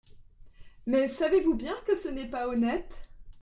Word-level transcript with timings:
Mais 0.87 1.09
savez-vous 1.09 1.53
bien 1.53 1.75
que 1.85 1.95
ce 1.95 2.07
n’est 2.07 2.25
pas 2.27 2.47
honnête!… 2.47 3.07